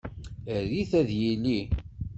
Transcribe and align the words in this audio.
Err-it 0.55 0.91
ad 0.99 1.09
yili. 1.21 1.59